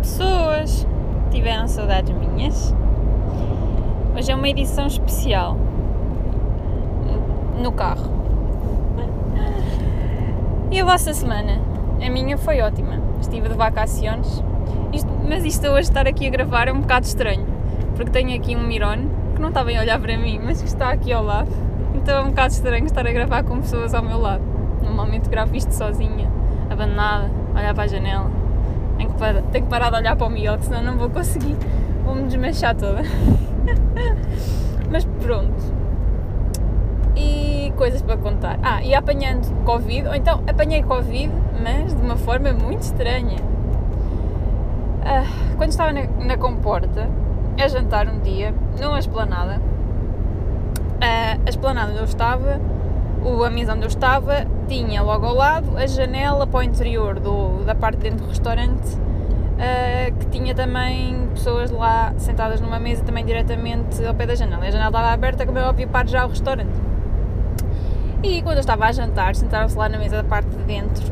[0.00, 0.86] pessoas,
[1.30, 2.74] tiveram saudades minhas.
[4.16, 5.56] Hoje é uma edição especial
[7.62, 8.10] no carro.
[10.70, 11.60] E a vossa semana?
[12.04, 13.00] A minha foi ótima.
[13.20, 14.42] Estive de vacaciones,
[14.92, 17.46] isto, mas isto hoje estar aqui a gravar é um bocado estranho,
[17.94, 20.68] porque tenho aqui um Mirone que não está bem a olhar para mim, mas que
[20.68, 21.50] está aqui ao lado.
[21.94, 24.42] Então é um bocado estranho estar a gravar com pessoas ao meu lado.
[24.82, 26.30] Normalmente gravo isto sozinha,
[26.70, 28.39] abandonada, olhar para a janela
[29.20, 31.56] que, parar, tenho que parar de olhar para o Miguel, senão não vou conseguir,
[32.04, 33.02] vou-me desmanchar toda.
[34.90, 35.80] Mas pronto.
[37.14, 38.58] E coisas para contar.
[38.62, 41.30] Ah, e apanhando Covid, ou então apanhei Covid,
[41.62, 43.36] mas de uma forma muito estranha.
[45.04, 45.26] Ah,
[45.56, 47.08] quando estava na, na comporta,
[47.58, 49.60] a jantar um dia, numa esplanada,
[51.00, 52.58] ah, a esplanada onde eu estava,
[53.22, 57.64] o, mesa onde eu estava, tinha logo ao lado a janela para o interior do,
[57.64, 58.96] da parte dentro do restaurante,
[59.60, 64.64] uh, que tinha também pessoas lá sentadas numa mesa também diretamente ao pé da janela.
[64.64, 66.72] A janela estava aberta, como é óbvio, para já o restaurante.
[68.22, 71.04] E quando eu estava a jantar, sentaram-se lá na mesa da parte de dentro.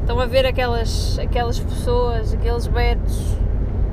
[0.00, 3.36] Estão a ver aquelas, aquelas pessoas, aqueles betos,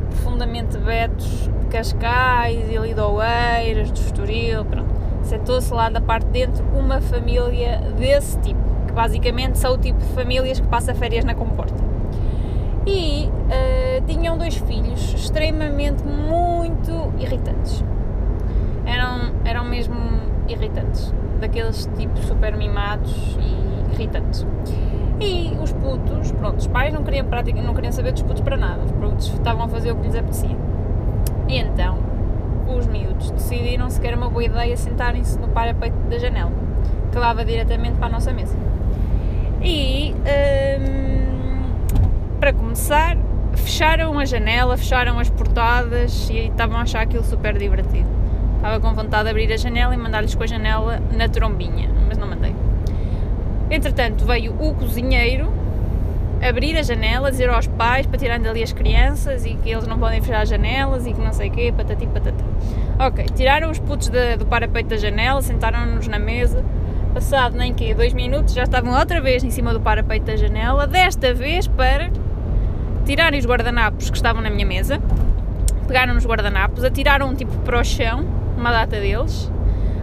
[0.09, 4.87] profundamente betos, de Cascais e ali de Oeiras, de Estoril, pronto.
[5.23, 10.07] Sentou-se lá da parte de dentro uma família desse tipo basicamente são o tipo de
[10.07, 11.75] famílias que passa férias na comporta.
[12.87, 17.83] E uh, tinham dois filhos extremamente muito irritantes.
[18.85, 19.95] Eram, eram mesmo
[20.47, 24.47] irritantes, daqueles tipos super mimados e irritantes.
[25.19, 28.55] E os putos, pronto, os pais não queriam, prática, não queriam saber dos putos para
[28.55, 30.55] nada, os putos estavam a fazer o que lhes apetecia.
[31.49, 31.97] E então,
[32.67, 36.51] os miúdos decidiram se que era uma boa ideia sentarem-se no parapeito da janela,
[37.11, 38.55] que dava diretamente para a nossa mesa.
[39.61, 41.16] E um,
[42.47, 43.17] para começar,
[43.55, 48.07] fecharam a janela, fecharam as portadas e estavam a achar aquilo super divertido.
[48.55, 52.17] Estava com vontade de abrir a janela e mandar-lhes com a janela na trombinha, mas
[52.17, 52.55] não mandei.
[53.69, 55.51] Entretanto, veio o cozinheiro
[56.41, 59.99] abrir a janela, dizer aos pais para tirar dali as crianças e que eles não
[59.99, 62.45] podem fechar as janelas e que não sei o quê, patati patata.
[62.97, 66.63] Ok, tiraram os putos de, do parapeito da janela, sentaram-nos na mesa
[67.17, 70.85] Passado nem que dois minutos já estavam outra vez em cima do parapeito da janela,
[70.85, 72.11] desta vez para
[73.07, 74.99] tirarem os guardanapos que estavam na minha mesa,
[75.87, 78.25] pegaram os guardanapos, atiraram tipo para o chão,
[78.57, 79.49] uma data deles,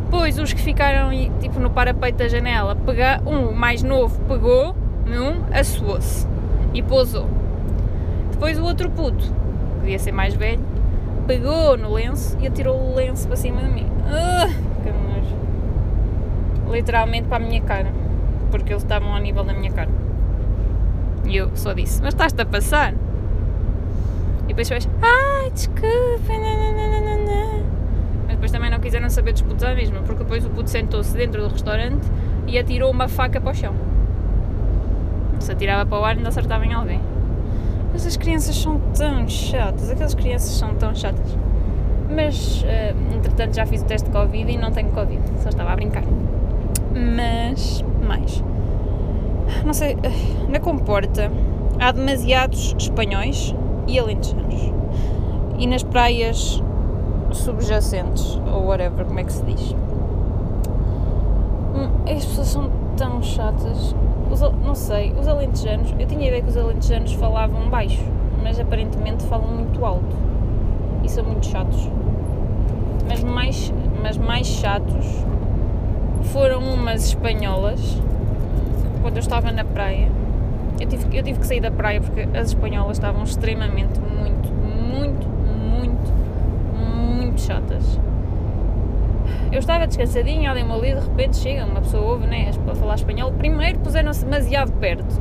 [0.05, 5.45] depois os que ficaram tipo no parapeito da janela, pega, um mais novo pegou num,
[5.53, 6.27] assoou-se
[6.73, 7.29] e pousou.
[8.33, 10.65] Depois o outro puto, que devia ser mais velho,
[11.27, 13.87] pegou no lenço e atirou o lenço para cima de mim.
[14.09, 14.75] Uh,
[16.73, 17.93] literalmente para a minha cara,
[18.51, 20.04] porque eles estavam ao nível da minha cara.
[21.25, 22.95] E eu só disse: Mas estás-te a passar?
[24.45, 27.65] E depois fez: Ai, desculpa, nananana.
[28.27, 31.17] Mas depois também não quiseram saber dos putos à mesma, porque depois o puto sentou-se
[31.17, 32.07] dentro do restaurante
[32.47, 33.75] e atirou uma faca para o chão.
[35.41, 37.01] Se atirava para o ar, ainda acertava em alguém.
[37.93, 41.37] Mas as crianças são tão chatas, aquelas crianças são tão chatas.
[42.09, 45.73] Mas, uh, entretanto, já fiz o teste de Covid e não tenho Covid, só estava
[45.73, 46.05] a brincar
[46.95, 48.43] mas mais.
[49.65, 49.97] Não sei,
[50.49, 51.31] na comporta
[51.79, 53.55] há demasiados espanhóis
[53.87, 54.73] e alentejanos.
[55.59, 56.63] E nas praias
[57.33, 59.75] subjacentes, ou whatever, como é que se diz.
[61.75, 63.95] Hum, as pessoas são tão chatas.
[64.31, 68.03] Os, não sei, os alentejanos, eu tinha a ideia que os alentejanos falavam baixo,
[68.43, 70.17] mas aparentemente falam muito alto.
[71.03, 71.89] E são muito chatos.
[73.09, 73.73] Mas mais,
[74.03, 75.25] mas mais chatos
[76.23, 78.01] foram umas espanholas
[79.05, 80.09] quando eu estava na praia.
[80.81, 85.29] Eu tive, eu tive que sair da praia porque as espanholas estavam extremamente, muito, muito,
[85.29, 86.11] muito,
[86.75, 88.01] muito chatas.
[89.53, 93.31] Eu estava descansadinha, ali ali, de repente chega uma pessoa ouve, né, para falar espanhol.
[93.33, 95.21] Primeiro puseram-se demasiado perto.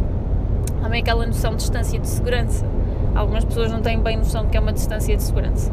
[0.81, 2.65] Também aquela noção de distância de segurança.
[3.13, 5.69] Algumas pessoas não têm bem noção de que é uma distância de segurança.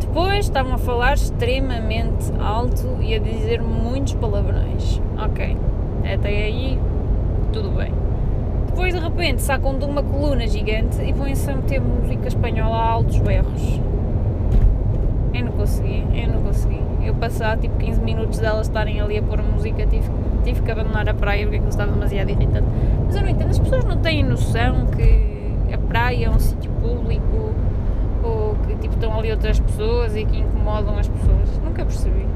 [0.00, 5.02] Depois estavam a falar extremamente alto e a dizer muitos palavrões.
[5.18, 5.56] Ok,
[6.04, 6.78] até aí
[7.54, 7.92] tudo bem.
[8.66, 12.90] Depois de repente sacam de uma coluna gigante e põem-se a meter música espanhola a
[12.90, 13.80] altos berros.
[15.32, 16.80] Eu não consegui, eu não consegui.
[17.04, 20.10] Eu passar tipo 15 minutos delas estarem ali a pôr música, tive,
[20.42, 22.66] tive que abandonar a praia porque aquilo estava demasiado irritante.
[23.06, 26.72] Mas eu não entendo, as pessoas não têm noção que a praia é um sítio
[26.72, 27.54] público
[28.24, 31.60] ou que tipo, estão ali outras pessoas e que incomodam as pessoas.
[31.64, 32.33] Nunca percebi.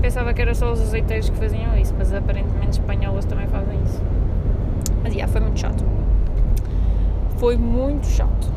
[0.00, 4.00] Pensava que era só os azeiteiros que faziam isso, mas aparentemente espanholas também fazem isso.
[5.02, 5.84] Mas yeah, foi muito chato.
[7.36, 8.50] Foi muito chato.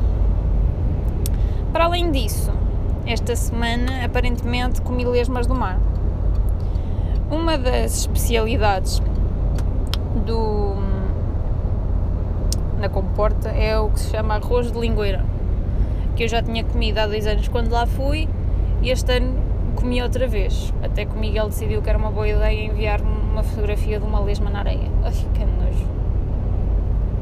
[1.72, 2.52] Para além disso,
[3.06, 5.80] esta semana aparentemente comi lesmas do mar.
[7.30, 9.02] Uma das especialidades
[10.26, 10.76] do
[12.80, 15.24] na comporta é o que se chama arroz de lingueira
[16.16, 18.28] que eu já tinha comido há dois anos quando lá fui
[18.82, 19.43] e este ano
[19.76, 20.74] comi outra vez.
[20.84, 24.20] Até que o Miguel decidiu que era uma boa ideia enviar-me uma fotografia de uma
[24.20, 24.90] lesma na areia.
[25.04, 25.88] Ai que nojo.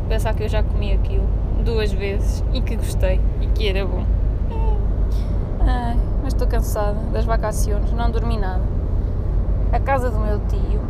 [0.07, 1.27] Pensar que eu já comi aquilo
[1.63, 4.05] duas vezes e que gostei e que era bom.
[5.59, 8.63] Ai, mas estou cansada das vacações, não dormi nada.
[9.71, 10.81] A casa do meu tio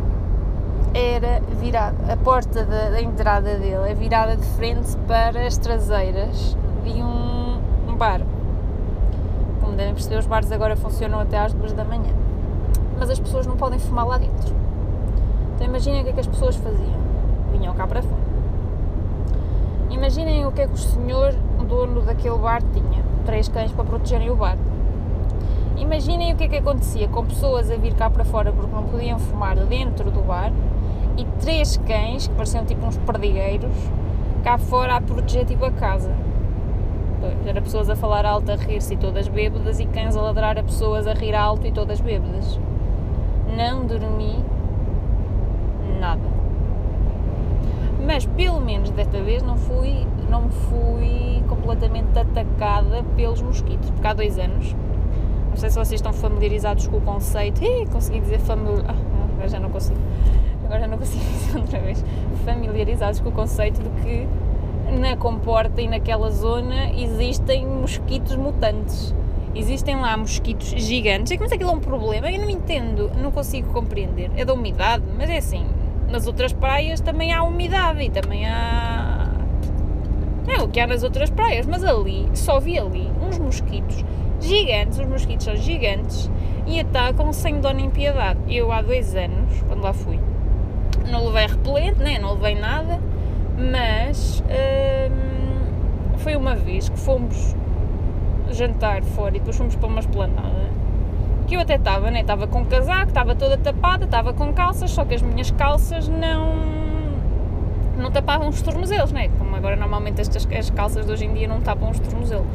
[0.94, 6.56] era virada, a porta da, da, entrada dele é virada de frente para as traseiras
[6.84, 8.20] de um, um bar.
[9.72, 12.12] Como devem perceber, os bares agora funcionam até às duas da manhã.
[12.98, 14.54] Mas as pessoas não podem fumar lá dentro.
[15.54, 17.00] Então imaginem o que é que as pessoas faziam.
[17.50, 18.20] Vinham cá para fora.
[19.88, 21.32] Imaginem o que é que o senhor,
[21.66, 23.02] dono daquele bar, tinha.
[23.24, 24.58] Três cães para protegerem o bar.
[25.78, 28.82] Imaginem o que é que acontecia com pessoas a vir cá para fora porque não
[28.82, 30.52] podiam fumar dentro do bar
[31.16, 33.72] e três cães, que pareciam tipo uns perdigueiros,
[34.44, 36.14] cá fora a proteger tipo a casa.
[37.46, 40.62] Era pessoas a falar alto, a rir-se e todas bêbadas, e cães a ladrar a
[40.62, 42.58] pessoas a rir alto e todas bêbadas.
[43.56, 44.44] Não dormi
[46.00, 46.32] nada.
[48.04, 54.12] Mas pelo menos desta vez não fui, não fui completamente atacada pelos mosquitos, porque há
[54.12, 54.74] dois anos,
[55.50, 59.60] não sei se vocês estão familiarizados com o conceito, Ih, consegui dizer familiar, ah, já
[59.60, 60.00] não consigo
[60.72, 62.04] agora não consigo dizer outra vez,
[62.44, 64.28] familiarizados com o conceito de que
[64.98, 69.14] na comporta e naquela zona existem mosquitos mutantes.
[69.54, 71.32] Existem lá mosquitos gigantes.
[71.32, 74.30] É mas aquilo é um problema, eu não entendo, não consigo compreender.
[74.36, 75.66] É da umidade, mas é assim,
[76.10, 79.30] nas outras praias também há umidade e também há.
[80.46, 84.04] É o que há nas outras praias, mas ali, só vi ali uns mosquitos
[84.40, 86.30] gigantes, os mosquitos são gigantes
[86.66, 88.40] e atacam sem dó nem piedade.
[88.48, 90.18] Eu há dois anos, quando lá fui,
[91.10, 92.18] não levei repelente, né?
[92.18, 93.00] não levei nada,
[93.56, 97.54] mas hum, foi uma vez que fomos
[98.50, 100.72] jantar fora e depois fomos para uma esplanada
[101.52, 102.20] que eu até estava, né?
[102.20, 106.54] Estava com casaco, estava toda tapada, estava com calças, só que as minhas calças não
[107.94, 109.28] não tapavam os tornozelos, né?
[109.38, 112.46] Como agora normalmente estas as calças de hoje em dia não tapam os tornozelos.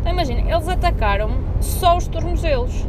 [0.00, 1.30] Então imagina, eles atacaram
[1.60, 2.84] só os tornozelos.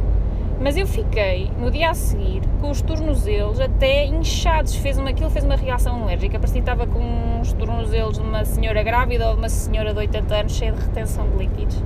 [0.60, 4.74] Mas eu fiquei, no dia a seguir, com os tornozelos até inchados.
[4.74, 6.36] Fez-me aquilo, fez uma reação alérgica.
[6.36, 10.00] Parecia que estava com os tornozelos de uma senhora grávida ou de uma senhora de
[10.00, 11.80] 80 anos, cheia de retenção de líquidos.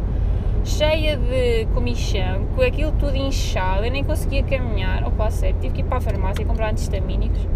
[0.64, 3.84] Cheia de comichão, com aquilo tudo inchado.
[3.84, 5.06] Eu nem conseguia caminhar.
[5.06, 7.46] Opa, sério, tive que ir para a farmácia e comprar antihistamínicos.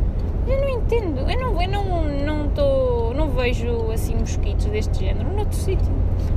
[0.46, 5.32] Eu não entendo, eu não, eu não, não, tô, não vejo assim mosquitos deste género
[5.32, 5.92] noutro sítio.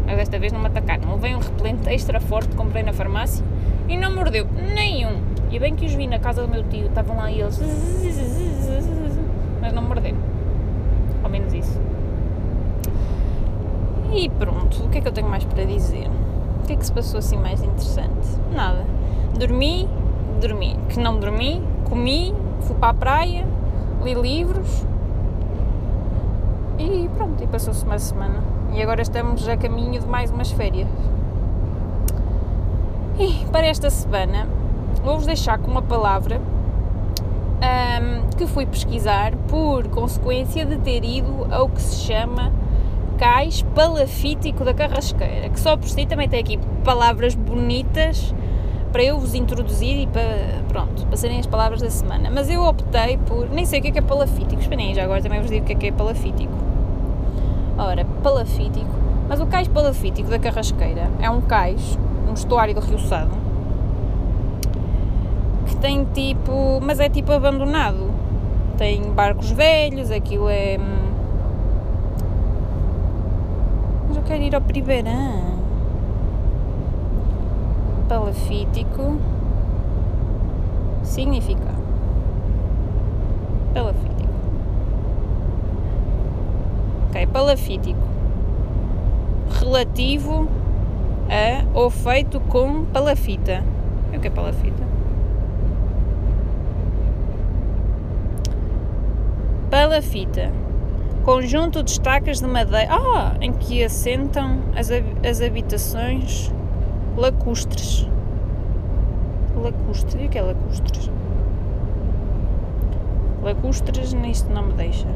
[0.06, 1.18] Mas desta vez não me atacaram.
[1.18, 3.44] Veio um repelente extra forte que comprei na farmácia
[3.90, 5.18] e não mordeu nenhum.
[5.52, 7.60] E bem que os vi na casa do meu tio, estavam lá eles,
[9.60, 10.18] mas não morderam.
[11.24, 11.82] Ao menos isso.
[14.14, 16.08] E pronto, o que é que eu tenho mais para dizer?
[16.64, 18.30] O que é que se passou assim mais interessante?
[18.54, 18.86] Nada.
[19.38, 19.90] Dormi,
[20.40, 20.78] dormi.
[20.88, 23.48] Que não dormi, comi, fui para a praia,
[24.04, 24.86] li livros
[26.80, 28.42] e pronto, e passou-se uma semana.
[28.74, 30.88] E agora estamos a caminho de mais umas férias.
[33.20, 34.48] E para esta semana
[35.04, 41.68] vou-vos deixar com uma palavra um, que fui pesquisar por consequência de ter ido ao
[41.68, 42.50] que se chama
[43.18, 48.34] cais palafítico da carrasqueira, que só por si também tem aqui palavras bonitas
[48.94, 52.30] para eu vos introduzir e para, pronto, para serem as palavras da semana.
[52.32, 55.22] Mas eu optei por, nem sei o que é, que é palafítico, esperem já agora
[55.22, 56.54] também vos digo o que é que é palafítico.
[57.78, 58.96] Ora, palafítico,
[59.28, 63.50] mas o cais palafítico da carrasqueira é um cais um estuário do Rio Sado
[65.66, 66.80] que tem tipo.
[66.82, 68.10] mas é tipo abandonado.
[68.78, 70.78] Tem barcos velhos, aquilo é.
[70.80, 71.12] Hum,
[74.08, 75.50] mas eu quero ir ao Pribeirão.
[78.08, 79.20] Palafítico
[81.04, 81.70] significa
[83.74, 84.30] palafítico.
[87.08, 88.00] Ok, palafítico
[89.60, 90.48] relativo
[91.30, 93.64] a ou feito com palafita.
[94.14, 94.84] O que é palafita?
[99.70, 100.52] Palafita.
[101.24, 102.88] Conjunto de estacas de madeira.
[102.92, 103.36] Ah!
[103.40, 104.90] Em que assentam as,
[105.28, 106.52] as habitações
[107.16, 108.08] lacustres.
[109.56, 110.22] Lacustres.
[110.22, 111.12] E o que é lacustres?
[113.44, 115.08] Lacustres, nisto não me deixa.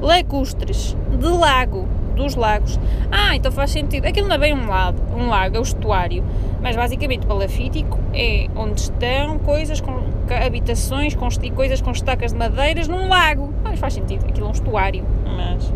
[0.00, 0.96] Lacustres.
[1.18, 1.86] De lago.
[2.18, 2.78] dos lagos.
[3.12, 4.06] Ah, então faz sentido.
[4.06, 6.24] Aquilo não é bem um lago, um lago é o estuário.
[6.60, 9.92] Mas basicamente palafítico é onde estão coisas com
[10.44, 13.54] habitações com, e coisas com estacas de madeiras num lago.
[13.64, 15.04] Ah, mas faz sentido, aquilo é um estuário.
[15.24, 15.72] Mas.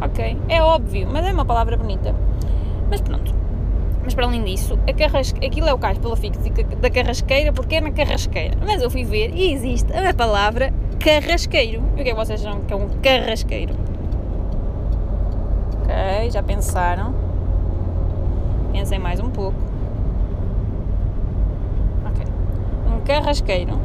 [0.00, 2.14] Ok, é óbvio, mas é uma palavra bonita.
[2.90, 3.34] Mas pronto.
[4.02, 5.44] Mas para além disso, a carrasque...
[5.44, 8.56] aquilo é o cais palafítico da carrasqueira porque é na carrasqueira.
[8.64, 11.82] Mas eu fui ver e existe a palavra carrasqueiro.
[11.82, 13.74] O que é que vocês acham que é um carrasqueiro?
[15.82, 17.14] Ok, já pensaram?
[18.72, 19.58] Pensem mais um pouco.
[22.06, 22.26] Ok.
[22.86, 23.78] Um carrasqueiro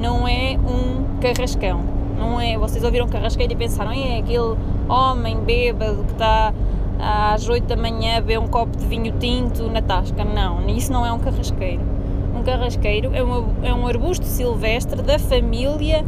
[0.00, 1.80] não é um carrascão.
[2.16, 2.56] Não é.
[2.56, 4.56] Vocês ouviram carrasqueiro e pensaram, é aquele
[4.88, 6.52] homem bêbado que está
[6.98, 10.24] às 8 da manhã a beber um copo de vinho tinto na tasca.
[10.24, 11.97] Não, isso não é um carrasqueiro.
[12.38, 16.04] Um carrasqueiro é um, é um arbusto silvestre da família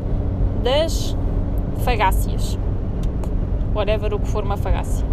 [0.63, 1.17] das
[1.79, 2.57] fagáceas.
[3.75, 5.05] Whatever o que for uma fagácea.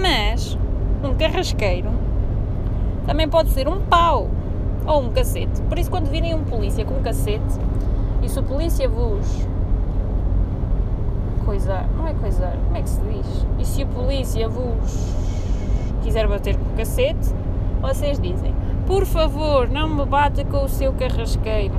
[0.00, 0.56] Mas
[1.04, 1.90] um carrasqueiro
[3.06, 4.30] também pode ser um pau
[4.86, 5.60] ou um cacete.
[5.68, 7.60] Por isso, quando virem um polícia com um cacete
[8.22, 9.46] e se o polícia vos
[11.44, 13.46] coisar, não é coisar, como é que se diz?
[13.58, 15.14] E se a polícia vos
[16.02, 17.28] quiser bater com o cacete,
[17.82, 18.54] vocês dizem:
[18.90, 21.74] Por favor, não me bata com o seu carrasqueiro.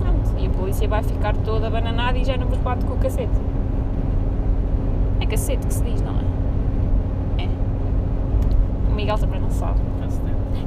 [0.00, 2.98] Pronto, e a polícia vai ficar toda bananada e já não vos bate com o
[2.98, 3.30] cacete.
[5.20, 7.44] É cacete que se diz, não é?
[7.44, 7.48] É.
[8.90, 9.78] O Miguel também não sabe.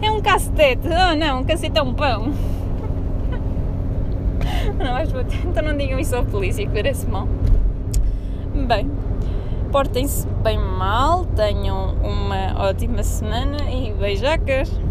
[0.01, 0.87] É um cacete.
[0.87, 2.31] Oh não, um cacete é um pão.
[4.79, 5.45] não vais bater.
[5.45, 7.27] Então não digam isso à polícia que parece mal.
[8.65, 8.89] Bem,
[9.73, 14.84] portem-se bem mal, tenham uma ótima semana e beijacas!